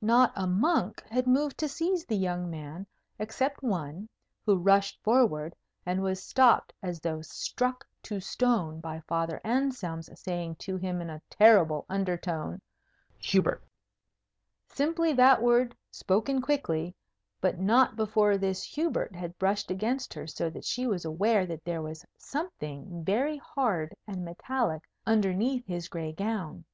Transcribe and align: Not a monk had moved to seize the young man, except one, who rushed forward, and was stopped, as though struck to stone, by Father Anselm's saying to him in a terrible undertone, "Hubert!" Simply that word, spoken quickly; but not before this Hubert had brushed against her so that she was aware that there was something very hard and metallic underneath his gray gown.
Not 0.00 0.32
a 0.34 0.46
monk 0.46 1.02
had 1.10 1.26
moved 1.26 1.58
to 1.58 1.68
seize 1.68 2.06
the 2.06 2.16
young 2.16 2.48
man, 2.48 2.86
except 3.18 3.62
one, 3.62 4.08
who 4.46 4.56
rushed 4.56 4.98
forward, 5.02 5.54
and 5.84 6.00
was 6.02 6.22
stopped, 6.22 6.72
as 6.82 7.00
though 7.00 7.20
struck 7.20 7.86
to 8.04 8.18
stone, 8.18 8.80
by 8.80 9.00
Father 9.00 9.42
Anselm's 9.44 10.08
saying 10.18 10.54
to 10.60 10.78
him 10.78 11.02
in 11.02 11.10
a 11.10 11.20
terrible 11.28 11.84
undertone, 11.90 12.62
"Hubert!" 13.18 13.62
Simply 14.70 15.12
that 15.12 15.42
word, 15.42 15.76
spoken 15.90 16.40
quickly; 16.40 16.94
but 17.42 17.60
not 17.60 17.94
before 17.94 18.38
this 18.38 18.62
Hubert 18.62 19.14
had 19.14 19.36
brushed 19.38 19.70
against 19.70 20.14
her 20.14 20.26
so 20.26 20.48
that 20.48 20.64
she 20.64 20.86
was 20.86 21.04
aware 21.04 21.44
that 21.44 21.62
there 21.62 21.82
was 21.82 22.06
something 22.16 23.04
very 23.04 23.36
hard 23.36 23.94
and 24.06 24.24
metallic 24.24 24.88
underneath 25.04 25.66
his 25.66 25.88
gray 25.88 26.12
gown. 26.14 26.64